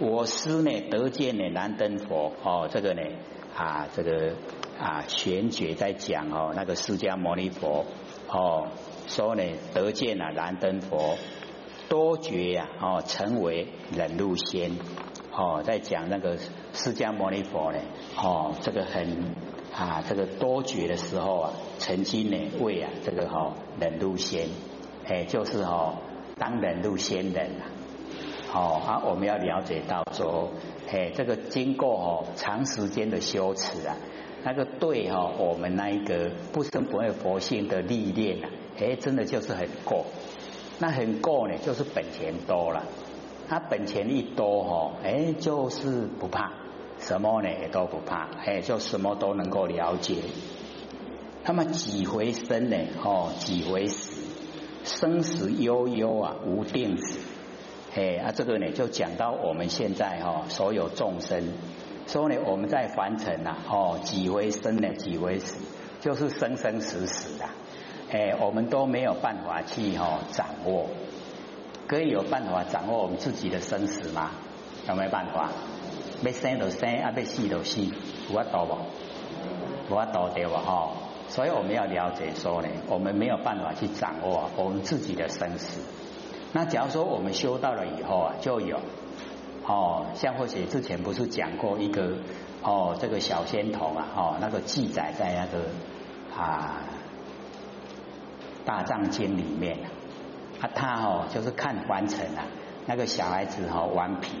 [0.00, 3.02] 我师呢得见呢燃灯佛哦，这个呢
[3.54, 4.34] 啊这个
[4.76, 7.86] 啊玄觉在讲哦，那个释迦牟尼佛
[8.28, 8.66] 哦
[9.06, 11.16] 说呢得见了燃灯佛
[11.88, 14.72] 多觉呀哦成为忍辱仙
[15.32, 16.38] 哦，在讲那个
[16.72, 17.78] 释迦牟尼佛呢
[18.20, 19.36] 哦这个很
[19.72, 24.48] 啊这个多觉的时候啊，曾经呢为啊这个哈忍辱仙
[25.06, 25.94] 哎就是哈
[26.36, 27.70] 当忍辱仙人啊。
[28.54, 30.50] 哦啊，我们要了解到说，
[30.88, 33.96] 哎，这个经过哦长时间的修持啊，
[34.44, 40.06] 那个对哈，我们那一个不生不灭佛性的历练啊，哎，真的就是很够。
[40.78, 42.84] 那很够呢，就是本钱多了。
[43.48, 46.52] 他本钱一多哈，哎，就是不怕
[46.98, 50.14] 什么呢，也都不怕，哎，就什么都能够了解。
[51.44, 52.76] 那么几回生呢？
[53.04, 54.22] 哦，几回死？
[54.84, 57.18] 生死悠悠啊，无定止。
[57.96, 61.52] 哎啊，这个呢就讲到我们现在哈，所有众生，
[62.08, 65.64] 说呢我们在凡尘呐，哦几回生呢，几回死，
[66.00, 67.44] 就是生生死死的，
[68.10, 70.88] 哎，我们都没有办法去哈掌握，
[71.86, 74.32] 可以有办法掌握我们自己的生死吗？
[74.88, 75.52] 有没有办法？
[76.24, 77.80] 要生就生，啊要死就死，
[78.28, 78.74] 有法度不？
[79.90, 80.58] 有法度对吧？
[80.58, 80.90] 哈，
[81.28, 85.80] 所以我们要了解说呢，我们没有办法去掌握我们自己的生死。
[86.54, 88.78] 那假如说我们修到了以后啊，就有
[89.66, 92.12] 哦，像或许之前不是讲过一个
[92.62, 95.64] 哦，这个小仙童啊，哦，那个记载在那个
[96.40, 96.80] 啊
[98.64, 99.78] 大藏经里面
[100.60, 102.46] 啊，他哦就是看凡尘啊，
[102.86, 104.36] 那个小孩子哦顽皮，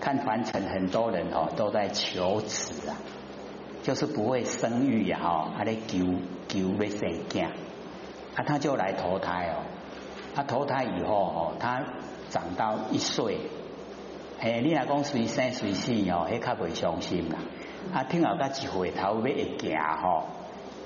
[0.00, 2.96] 看凡尘很多人哦都在求子啊，
[3.82, 6.06] 就是不会生育呀哈，他在求
[6.48, 7.44] 求要生囝，
[8.34, 9.69] 啊他就来投胎哦。
[10.40, 11.84] 他投胎以后哦，他
[12.30, 13.36] 长到一岁，
[14.40, 17.36] 哎，你若讲随生随死哦，迄较袂伤心啦。
[17.92, 20.24] 啊，听后甲一回头要会行吼，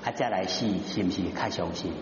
[0.03, 1.93] 啊再来死是不是较伤心？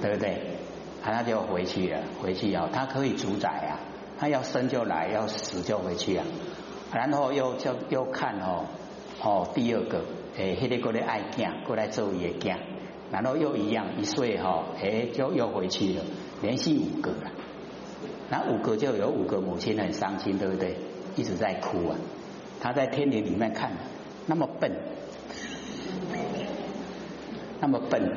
[0.00, 0.56] 对不对？
[1.04, 3.80] 啊，他就回去了，回去哦，他可以主宰啊，
[4.18, 6.24] 他要生就来，要死就回去啊。
[6.90, 8.64] 然后又就又看哦
[9.22, 10.04] 哦，第二个，
[10.38, 12.56] 诶，迄个过来爱囝，过来做伊的囝，
[13.10, 16.02] 然后又一样一岁哈，诶，就又回去了。
[16.42, 17.30] 连续五个了，
[18.30, 20.76] 那五个就有五个母亲很伤心，对不对？
[21.16, 21.96] 一直在哭啊。
[22.60, 23.72] 他在天庭里面看，
[24.26, 24.70] 那么笨，
[27.60, 28.12] 那么笨。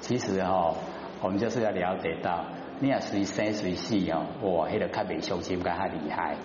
[0.00, 0.76] 其实哦，
[1.22, 2.44] 我们就是要了解到，
[2.80, 6.36] 你要随生随死哦，哇，那个较未伤心，较厉害。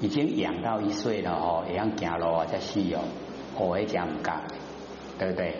[0.00, 3.02] 已经养到一岁了哦，也样行路啊，才死哦，
[3.56, 4.42] 哦，那讲唔干，
[5.18, 5.54] 对不对？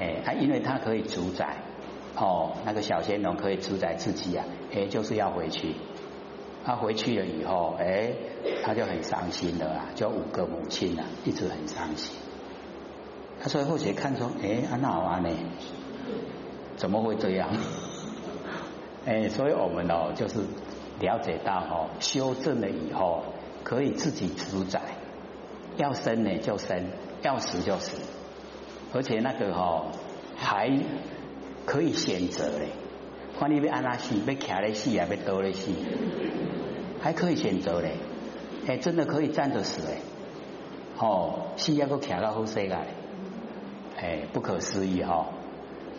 [0.00, 1.56] 哎，他因为他可以主宰。
[2.16, 4.44] 哦，那个小仙童可以主宰自己啊，
[4.74, 5.76] 哎，就是要回去。
[6.64, 8.12] 他回去了以后，哎，
[8.64, 12.16] 他就很伤心的啊，就五个母亲啊，一直很伤心。
[13.40, 15.30] 他说后学看出，哎，安那玩呢？
[16.76, 17.48] 怎么会这样？
[19.06, 20.40] 哎，所以我们哦，就是
[21.00, 23.22] 了解到哦，修正了以后，
[23.62, 24.80] 可以自己主宰，
[25.76, 26.86] 要生呢就生，
[27.22, 27.96] 要死就死，
[28.92, 29.92] 而且那个哦
[30.36, 30.70] 还。
[31.66, 32.70] 可以选择嘞，
[33.38, 35.70] 看你要安哪死，要徛咧死啊，要倒咧死，
[36.98, 37.90] 还可以选择嘞，
[38.66, 39.98] 哎，真的可以站着死哎，
[40.96, 42.74] 哦，死要个徛到好势个，
[43.98, 45.26] 哎，不可思议哈，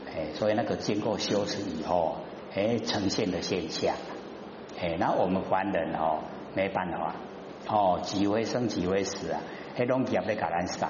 [0.08, 2.16] 哎，所以那个经过修持以后，
[2.56, 3.94] 哎，呈现的现象，
[4.82, 6.22] 哎，那我们凡人哦，
[6.56, 7.16] 没办法，
[7.68, 9.42] 哦，几回生几回死啊，
[9.76, 10.90] 黑龙江被橄榄杀，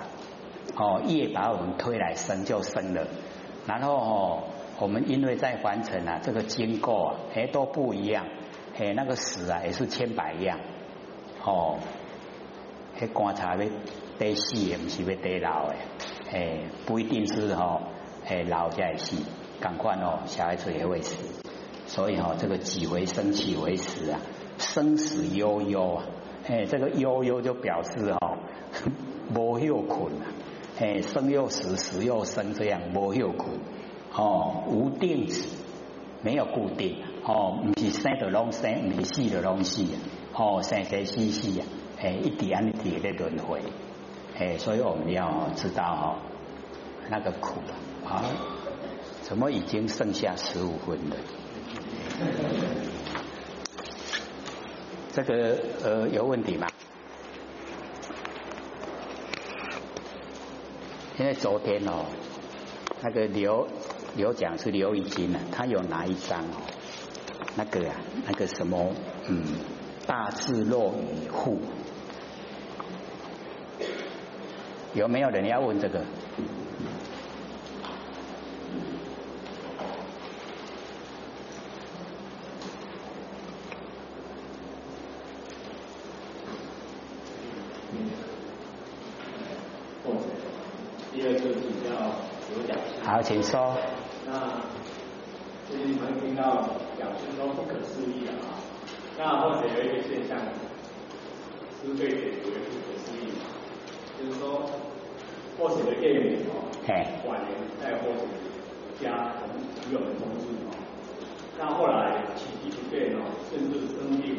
[0.80, 3.06] 哦，业把我们推来生就生了，
[3.68, 4.44] 然后哦。
[4.82, 8.26] 我们因为在凡尘啊，这个经过啊，哎都不一样，
[8.80, 10.58] 哎那个死啊也是千百样，
[11.44, 11.80] 哦，
[12.98, 13.70] 哎观察要
[14.18, 15.76] 得死也不是要得老诶，
[16.32, 17.82] 哎不一定是哦，
[18.26, 19.18] 哎老在死，
[19.60, 21.42] 赶快哦小孩子也会死，
[21.88, 24.22] 所以哦这个几为生几为死啊，
[24.60, 26.06] 生死悠悠啊，
[26.48, 28.38] 哎这个悠悠就表示哦
[29.36, 30.24] 无休困啊，
[30.80, 33.50] 哎生又死死又生这样无有苦。
[34.12, 35.48] 哦，无定止，
[36.24, 39.86] 没有固定哦，不是生的东生，不是死的拢死
[40.34, 41.66] 哦，生生死死啊，
[42.00, 43.62] 哎，一点一点的轮回，
[44.36, 46.18] 哎，所以我们要知道哦，
[47.10, 47.60] 那个苦
[48.04, 48.24] 啊，
[49.22, 51.16] 怎么已经剩下十五分了？
[55.14, 56.68] 这个呃有问题吗？
[61.20, 62.06] 因为昨天哦，
[63.02, 63.68] 那个刘。
[64.16, 66.66] 刘讲是刘一金啊，他有拿一张哦，
[67.56, 67.96] 那个啊，
[68.26, 68.92] 那个什么，
[69.28, 69.44] 嗯，
[70.08, 71.60] 大智若愚户。
[74.96, 76.04] 有没有人要问这个？
[91.12, 91.90] 第二个比较
[92.56, 92.78] 有讲。
[93.20, 93.76] 好，请说。
[94.26, 94.32] 那
[95.68, 96.64] 最近常听到
[96.98, 98.56] 讲是说不可思议的啊，
[99.18, 100.40] 那或者有一个现象，
[101.84, 103.36] 是被解读为不可思议，
[104.18, 104.64] 就是说
[105.60, 106.64] 或者的电影哦，
[107.28, 107.52] 晚年
[107.84, 108.24] 在或者
[109.04, 109.52] 家同
[109.92, 110.72] 与我们同住哦，
[111.60, 113.20] 那后来起居不便哦，
[113.52, 114.38] 甚至生病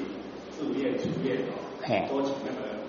[0.56, 2.80] 住院出院哦，都请那个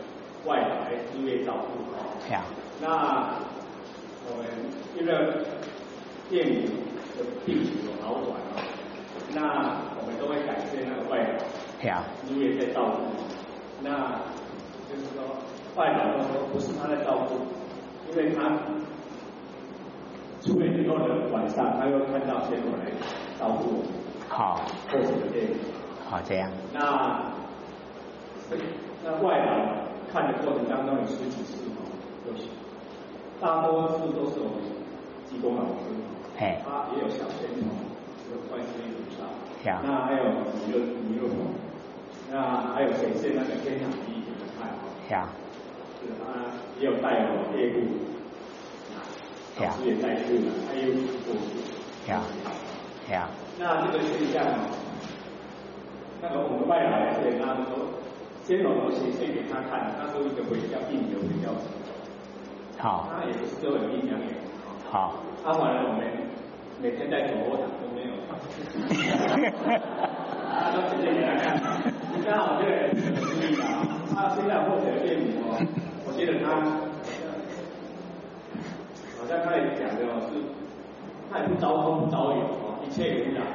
[0.46, 2.40] 外来住院照顾哦，
[2.80, 3.36] 那
[4.30, 4.46] 我们
[4.96, 5.12] 因为
[6.32, 6.64] 电影
[7.18, 8.64] 的病情有好转哦，
[9.36, 11.44] 那我们都会感谢那个外劳，
[11.82, 13.02] 对啊，你也在照顾，
[13.84, 14.18] 那
[14.90, 15.22] 就是说
[15.76, 17.36] 外老都说不是他在照顾，
[18.10, 18.50] 因为他
[20.42, 22.90] 出院以后的晚上，他又看到先过来
[23.38, 23.92] 照顾我们，
[24.30, 25.58] 好，或者电影，
[26.10, 27.26] 好这样，那
[29.04, 29.76] 那外老
[30.14, 31.84] 看的过程当中有十几次哦，
[32.26, 32.34] 有
[33.42, 34.64] 大多数都是我们
[35.30, 35.90] 技工老师，
[36.42, 37.70] 他也有小仙童，
[38.34, 39.30] 有观世音菩萨，
[39.86, 40.24] 那还有
[40.58, 41.54] 弥勒弥勒佛，
[42.32, 44.74] 那还有显现那个天堂第一的菜，
[46.02, 46.50] 是他
[46.80, 47.78] 也有带我业务，
[49.60, 50.90] 老师也带去了，他又
[51.30, 51.62] 过去，
[53.60, 54.42] 那这个现象，
[56.24, 57.86] 那个我们外来的他说，
[58.48, 61.54] 先老都显现给他看，他说一个回教病流回教。
[62.80, 64.34] 好，他也不是都很阴阳眼，
[64.90, 66.02] 好，他反而我们
[66.82, 68.14] 每天在走卧场都没有，
[70.50, 71.62] 他都直接给他看，
[72.26, 72.98] 刚好这个注
[73.38, 73.86] 意啊，
[74.16, 75.54] 他现在或者变魔，
[76.08, 76.58] 我记得他
[79.16, 80.42] 好像他也讲的哦，是
[81.32, 83.46] 他也不招风不招雨哦，一切无染，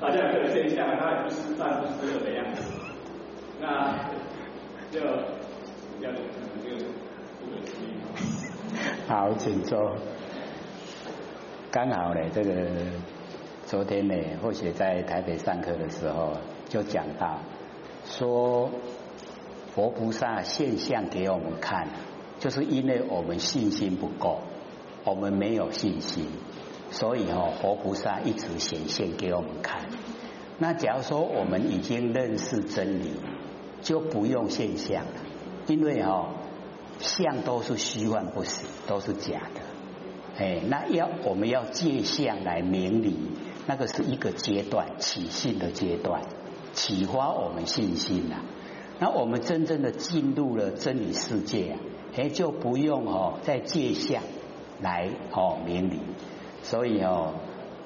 [0.00, 2.62] 好像这个现象，他也不失善不失恶的样子，
[3.60, 3.98] 那
[4.92, 5.00] 就
[5.98, 6.70] 比较可能就
[7.40, 7.84] 不可思议。
[9.08, 9.92] 好，请坐。
[11.74, 12.52] 刚好呢，这个
[13.66, 16.34] 昨天呢，或许在台北上课的时候
[16.68, 17.40] 就讲到，
[18.06, 18.70] 说
[19.74, 21.88] 佛菩萨现象给我们看，
[22.38, 24.42] 就是因为我们信心不够，
[25.02, 26.28] 我们没有信心，
[26.92, 29.88] 所以哦，佛菩萨一直显现给我们看。
[30.58, 33.14] 那假如说我们已经认识真理，
[33.82, 35.20] 就不用现象了，
[35.66, 36.28] 因为哦。
[37.00, 39.60] 相都是虚幻不实，都是假的。
[40.36, 43.16] 哎，那要我们要借相来明理，
[43.66, 46.22] 那个是一个阶段起信的阶段，
[46.72, 48.36] 启发我们信心呐。
[48.98, 51.78] 那我们真正的进入了真理世界啊，
[52.16, 54.22] 哎，就不用哦再借相
[54.80, 56.00] 来哦明理。
[56.62, 57.34] 所以哦，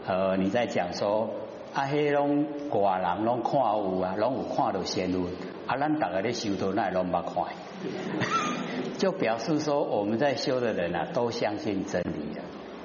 [0.07, 1.31] 呃，你在讲说
[1.75, 5.27] 啊，黑龙寡人拢看有啊，拢有看到仙路，
[5.67, 7.45] 啊，咱大家咧修道那拢不看。
[8.99, 12.28] 就表示说，我们在修的人啊，都相信真理，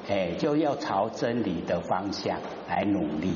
[0.09, 3.33] 哎，就要朝真理的方向来努力，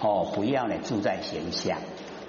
[0.00, 1.78] 哦，不要呢住在形象。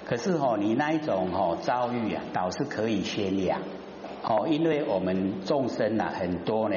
[0.06, 3.60] 可是哦，你那一种哦遭遇啊，倒是可以宣扬，
[4.22, 6.76] 哦，因为我们众生啊很多呢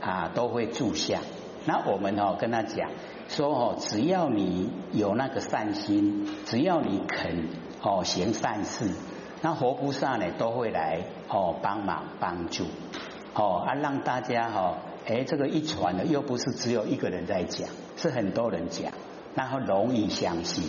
[0.00, 1.20] 啊都会住相，
[1.64, 2.90] 那我们哦跟他讲
[3.28, 7.48] 说哦，只要你有那个善心，只要你肯
[7.82, 8.90] 哦行善事。
[9.40, 10.98] 那活菩萨呢都会来
[11.28, 12.64] 哦帮忙帮助
[13.34, 18.92] 哦啊让大家哈哎这个一传呢又不是只有一个人在讲是很多人讲
[19.34, 20.68] 然后容易相信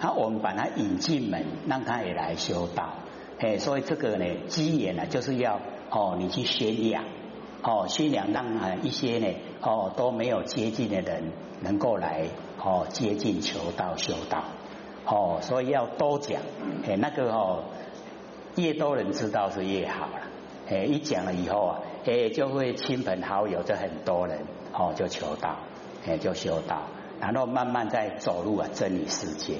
[0.00, 2.94] 那我们把他引进门让他也来修道
[3.40, 7.04] 哎所以这个呢机缘呢就是要哦你去宣扬
[7.64, 9.26] 哦宣扬让啊一些呢
[9.60, 12.26] 哦都没有接近的人能够来
[12.62, 14.44] 哦接近求道修道
[15.04, 16.40] 哦所以要多讲
[16.86, 17.64] 哎那个哦。
[18.56, 20.22] 越多人知道是越好了，
[20.68, 24.38] 哎，一讲了以后啊，哎，就会亲朋好友就很多人
[24.72, 25.58] 哦，就求道，
[26.06, 26.82] 哎，就修道，
[27.20, 29.56] 然后慢慢在走入啊真理世界，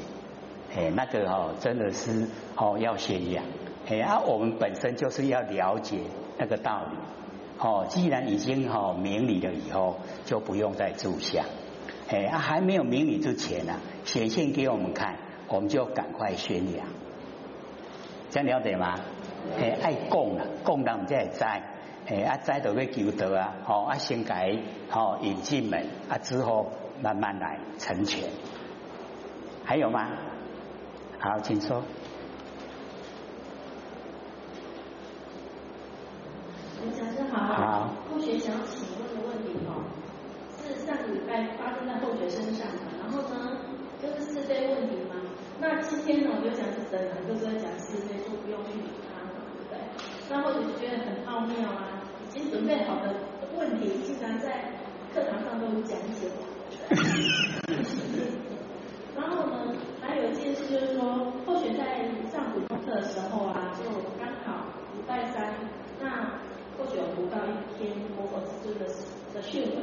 [0.75, 3.45] 哎，那个哦，真的是哦要宣扬，
[3.89, 5.99] 哎啊，我们本身就是要了解
[6.39, 6.97] 那个道理，
[7.59, 11.45] 哦，既然已经哦明理了以后，就不用再住相，
[12.09, 15.17] 哎啊，还没有明理之前呢，显现给我们看，
[15.49, 16.87] 我们就赶快宣扬。
[18.31, 18.95] 这样了解吗？
[19.59, 21.45] 诶，爱供啦，供人才会知，
[22.11, 26.67] 哎，啊，再到要求得啊，好、啊，先改，好、引进门，啊，之后
[27.00, 28.29] 慢慢来成全。
[29.64, 30.11] 还有吗？
[31.21, 31.81] 好，请说。
[37.31, 37.38] 好。
[37.55, 37.88] 好。
[38.11, 39.87] 后学想请问的问题哦，
[40.59, 43.57] 是上礼拜发生在后学身上的，然后呢，
[44.02, 45.14] 就是是非问题吗？
[45.61, 49.79] 那今天呢，我就讲是真的，就是讲是非，就不用去理他了，对不对？
[50.29, 52.00] 那后学就觉得很奥妙啊。
[52.31, 53.13] 已经准备好的
[53.59, 54.71] 问题，竟然在
[55.13, 56.31] 课堂上都讲解。
[59.17, 63.83] 然后呢，还有一件事就是说，或许在上普通课的时候啊，就
[64.17, 65.53] 刚好礼拜三，
[66.01, 66.39] 那
[66.79, 68.87] 或许有读到一篇佛佛之尊的
[69.35, 69.83] 的讯文，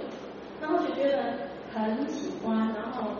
[0.61, 1.33] 那或许觉得
[1.73, 3.11] 很喜欢，然后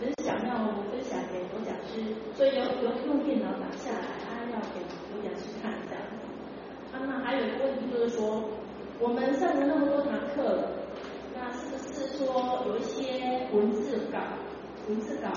[0.00, 2.02] 很想要分享给佛讲师，
[2.34, 6.02] 所以有有用电脑打下来，啊要给佛讲师看这样。
[6.92, 8.42] 啊，那还有一个问题就是说，
[9.00, 10.68] 我们上了那么多堂课，
[11.34, 14.18] 那是不是说有一些文字稿？
[14.88, 15.28] 文字稿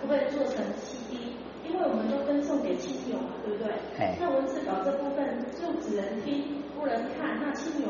[0.00, 1.34] 可不可以做成 CD？
[1.66, 3.72] 因为我们都分送给亲友嘛，对不对？
[4.20, 7.88] 那文字稿这部分就只能听不能看，那亲友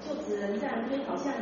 [0.00, 1.32] 就只能这样听，好像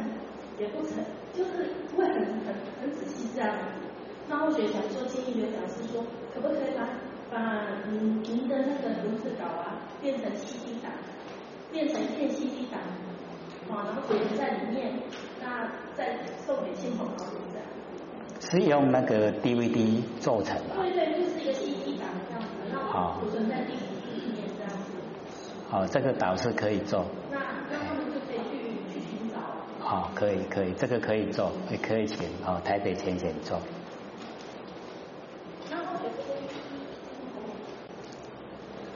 [0.58, 0.98] 也不成，
[1.32, 3.86] 就是不会很很很仔细这样子。
[4.28, 6.88] 那我学想说，建议刘讲师说，可不可以把
[7.30, 10.92] 把您您的那个文字稿啊变成 CD 档，
[11.72, 12.80] 变成片 CD 档，
[13.70, 14.92] 啊，然后写在里面，
[15.40, 17.66] 那再送给亲朋好友这样。
[18.40, 20.74] 是用那个 DVD 做成的。
[20.76, 23.76] 对对，就是一个 CD 档这样子，然后储存在第五
[24.14, 24.92] 里面这样子。
[25.70, 27.04] 哦，这个导是可以做。
[27.30, 27.38] 那
[27.70, 29.38] 那他们就可以去去寻找。
[29.78, 33.60] 好，可以可以，这个可以做，也可以请哦台北浅浅做。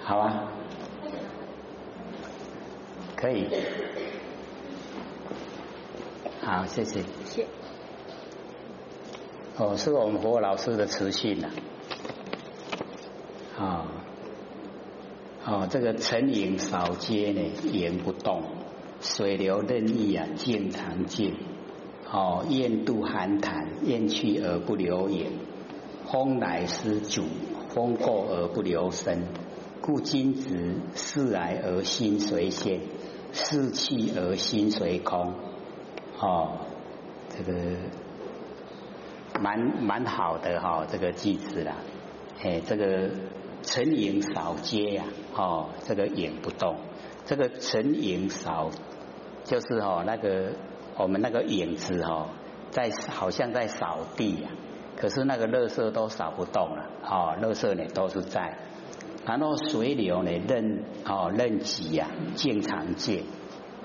[0.02, 0.48] 好啊。
[3.16, 3.48] 可以。
[6.44, 7.00] 好，谢谢。
[7.24, 7.46] 谢。
[9.56, 11.48] 哦，是我们佛老师的词训呐。
[13.56, 13.86] 啊，
[15.46, 17.40] 哦，这个沉影少接呢，
[17.72, 18.42] 言不动；
[19.00, 21.34] 水流任意啊，静常静。
[22.12, 25.30] 哦，雁渡寒潭，雁去而不留影；
[26.12, 27.22] 风来思主，
[27.70, 29.22] 风过而不留声。
[29.80, 32.80] 故今子事来而心随现，
[33.32, 35.32] 事去而心随空。
[36.18, 36.58] 哦，
[37.30, 37.60] 这个。
[39.40, 41.74] 蛮蛮好的哈，这个句子啦，
[42.40, 43.10] 哎，这个
[43.62, 45.04] 沉影扫街呀，
[45.34, 46.76] 哦，这个影不动，
[47.26, 48.70] 这个沉影扫
[49.42, 50.52] 就是哦那个
[50.96, 52.28] 我们那个影子哦，
[52.70, 54.50] 在好像在扫地呀，
[54.96, 58.56] 可是那个垃圾都扫不动了，哦，垃圾呢都是在，
[59.26, 62.06] 然后水流呢任哦任急呀，
[62.36, 63.24] 经常见，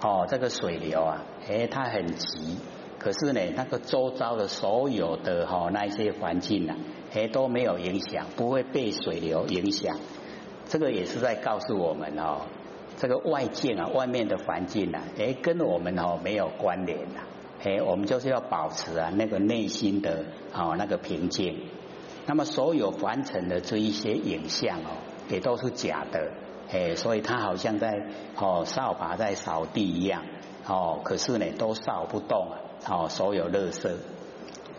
[0.01, 2.57] 哦，这个水流啊，哎，它很急。
[2.97, 6.75] 可是呢，那个周遭的所有的哈那一些环境呐，
[7.13, 9.97] 哎都没有影响，不会被水流影响。
[10.65, 12.41] 这个也是在告诉我们哦，
[12.97, 17.21] 这个外界啊，外面的环境呐，哎跟我们哦没有关联呐，
[17.63, 21.67] 哎我们就是要保持啊那个内心的哦那个平静。
[22.25, 24.91] 那么所有凡尘的这一些影像哦，
[25.29, 26.31] 也都是假的，
[26.71, 30.23] 哎所以他好像在哦扫把在扫地一样，
[30.67, 32.57] 哦可是呢都扫不动啊。
[32.87, 33.97] 哦，所有乐色，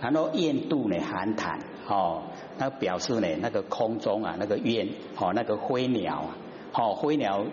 [0.00, 2.22] 然后雁渡呢寒潭，哦，
[2.56, 6.36] 那表示呢那个空中啊那个雁，哦那个灰鸟啊，
[6.72, 7.44] 哦灰鸟，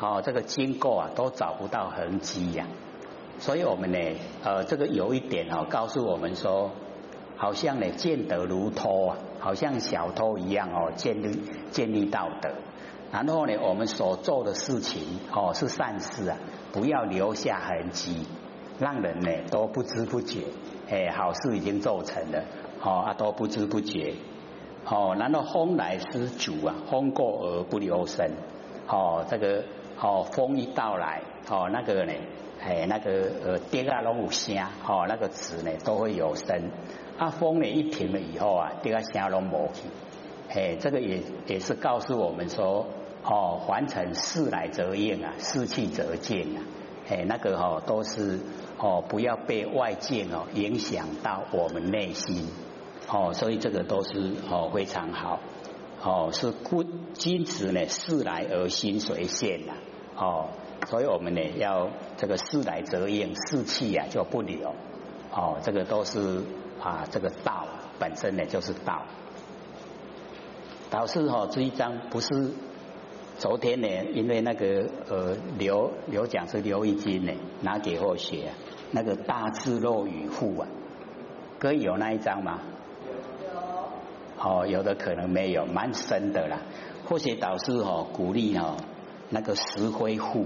[0.00, 2.66] 哦这个经过啊都找不到痕迹呀，
[3.40, 3.98] 所以我们呢，
[4.42, 6.70] 呃这个有一点哦告诉我们说，
[7.36, 11.42] 好像呢见得如偷啊，好像小偷一样哦建立
[11.72, 12.48] 建立道德，
[13.12, 16.36] 然后呢我们所做的事情哦是善事啊，
[16.72, 18.26] 不要留下痕迹。
[18.78, 20.40] 让人呢都不知不觉，
[20.88, 22.42] 哎，好事已经做成了，
[22.82, 24.14] 哦啊都不知不觉，
[24.86, 28.26] 哦，然后风来失主啊，风过而不留声，
[28.88, 29.64] 哦，这个
[30.00, 32.12] 哦风一到来，哦那个呢，
[32.58, 34.56] 哎那个呃跌啊拢有声，
[34.88, 36.70] 哦那个词呢都会有声，
[37.18, 39.88] 啊风呢一停了以后啊，跌啊声拢无去，
[40.48, 42.86] 哎这个也也是告诉我们说，
[43.24, 46.62] 哦凡尘事来则应啊，事去则见啊，
[47.08, 48.40] 哎那个哈都是。
[48.82, 52.48] 哦，不要被外界哦影响到我们内心
[53.06, 55.38] 哦，所以这个都是哦非常好
[56.02, 59.74] 哦，是故君子呢事来而心随现呐
[60.16, 60.48] 哦，
[60.86, 64.74] 所以我们呢要这个事来则应，事气呀就不留
[65.30, 66.42] 哦，这个都是
[66.80, 67.66] 啊这个道
[67.98, 69.02] 本身呢就是道。
[70.88, 72.28] 导师哈这一章不是
[73.40, 77.32] 昨天呢，因为那个呃刘刘讲是刘一金呢
[77.62, 78.52] 拿给我学。
[78.90, 80.68] 那个大智若与父啊，
[81.58, 82.58] 可以有那一张吗？
[83.42, 84.44] 有。
[84.44, 86.58] 哦，有的可能没有，蛮深的啦。
[87.06, 88.76] 或许导师哦鼓励哦，
[89.30, 90.44] 那个石灰户，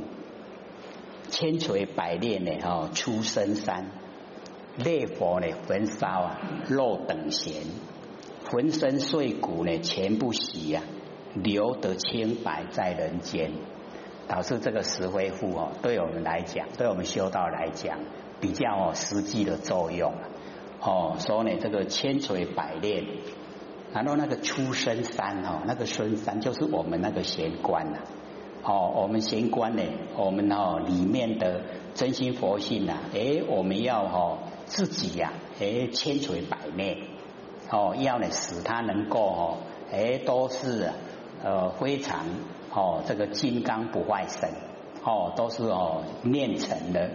[1.31, 3.87] 千锤百炼的哦出深山，
[4.77, 7.55] 烈火呢焚烧啊肉等闲，
[8.53, 10.83] 浑身碎骨呢全部洗呀，
[11.35, 13.53] 留得清白在人间。
[14.27, 17.99] 导致这个石灰符哦，对我们来讲，对我们修道来讲，
[18.41, 20.15] 比较哦实际的作用
[20.81, 21.17] 哦。
[21.19, 23.05] 所以呢，这个千锤百炼，
[23.93, 27.99] 然后那个出生山哦，那个深山就是我们那个玄关呐。
[28.63, 29.83] 哦，我们玄关呢，
[30.17, 31.61] 我们哦里面的
[31.93, 36.97] 真心佛性呐，哎，我们要哦自己呀，哎千锤百炼，
[37.71, 39.59] 哦要呢使它能够哦，
[39.93, 40.91] 哎都是
[41.45, 42.25] 呃非常。
[42.77, 44.51] 哦，这个金刚不坏身，
[45.05, 47.09] 哦，都是哦炼成的，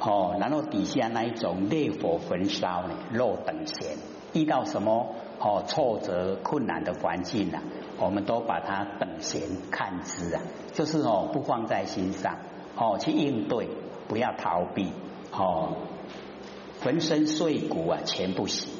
[0.00, 3.96] 哦，然后底下那一种烈火焚烧呢，肉等闲，
[4.32, 7.62] 遇到什么哦挫折困难的环境啊，
[8.00, 12.38] 我们都把它等闲看之啊，就是哦不放在心上，
[12.76, 13.68] 哦去应对，
[14.08, 14.90] 不要逃避，
[15.30, 15.76] 哦，
[16.82, 18.72] 浑身碎骨啊全不行，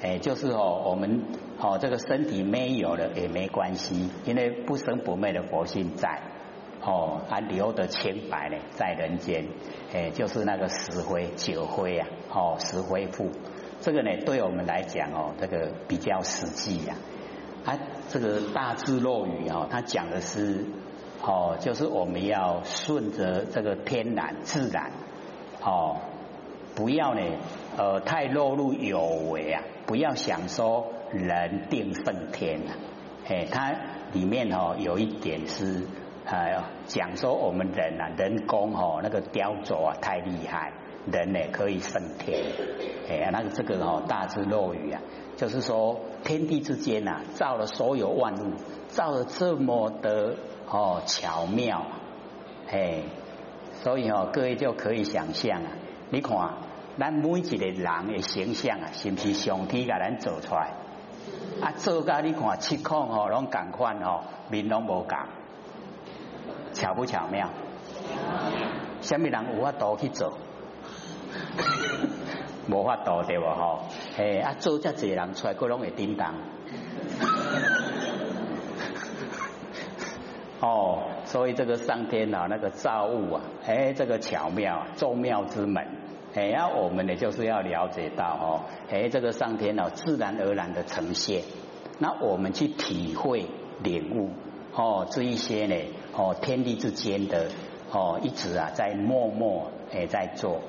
[0.00, 1.24] 哎，就是哦我们。
[1.60, 6.20] 哦，这个身体没有了也没关系，因为不生不灭的佛性在，
[6.80, 9.44] 哦，还留得清白呢，在人间，
[9.92, 13.32] 哎，就是那个石灰酒灰呀，哦，石灰赋，
[13.80, 16.94] 这个呢，对我们来讲哦，这个比较实际呀。
[17.64, 17.76] 啊，
[18.08, 20.64] 这个大智若愚哦，他讲的是
[21.20, 24.92] 哦，就是我们要顺着这个天然自然，
[25.60, 25.96] 哦，
[26.76, 27.20] 不要呢，
[27.76, 29.00] 呃，太落入有
[29.30, 30.92] 为啊，不要想说。
[31.10, 32.76] 人定胜天啊，
[33.26, 33.72] 哎，它
[34.12, 35.86] 里面哦有一点是
[36.26, 40.74] 呃讲说我们人啊人工哦那个雕琢啊太厉害，
[41.10, 42.42] 人呢可以胜天，
[43.08, 45.00] 哎，那个这个哦大智若愚啊，
[45.38, 48.52] 就是说天地之间呐造了所有万物，
[48.88, 50.36] 造的这么的
[50.68, 51.86] 哦巧妙，
[52.70, 53.04] 哎，
[53.82, 55.72] 所以哦各位就可以想象啊，
[56.10, 56.36] 你看
[56.98, 60.72] 咱每一个人的形象啊，是不是上天给咱做出来？
[61.60, 65.16] 啊，做噶你看七孔哦，拢共款哦，面拢无共，
[66.72, 67.50] 巧不巧妙？
[69.00, 70.36] 什么人有法度去做？
[72.68, 73.84] 无法度对不吼？
[74.16, 76.34] 嘿，啊，做这济人出来，各拢会叮当。
[80.60, 85.86] 哦，所以这个上天啊，那个造物啊，哎，这个巧妙啊，众妙之门。
[86.34, 88.60] 哎，要我们呢，就是要了解到哦，
[88.90, 91.42] 哎，这个上天哦，自然而然的呈现，
[91.98, 93.46] 那我们去体会
[93.82, 94.30] 领悟
[94.74, 95.74] 哦，这一些呢，
[96.14, 97.48] 哦，天地之间的
[97.90, 100.60] 哦，一直啊在默默哎在做，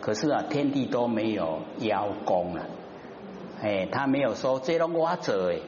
[0.00, 2.66] 可是啊，天地都没有邀功啊，
[3.60, 5.58] 哎，他没有说这拢我做哎，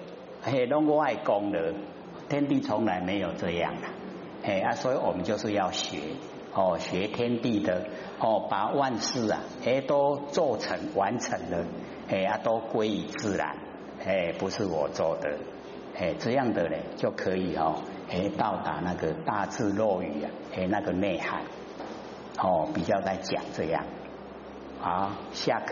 [0.43, 1.75] 嘿，拢我爱功的，
[2.29, 3.89] 天地从来没有这样的，
[4.49, 5.99] 哎啊，所以我们就是要学。
[6.53, 7.87] 哦，学天地的
[8.19, 11.65] 哦，把万事啊，哎，都做成完成了，
[12.09, 13.57] 哎啊，都归于自然，
[14.05, 15.39] 哎，不是我做的，
[15.97, 17.77] 哎，这样的呢，就可以哦，
[18.11, 21.43] 哎，到达那个大智若愚啊，哎，那个内涵，
[22.39, 23.85] 哦，比较在讲这样，
[24.81, 25.67] 好，下课。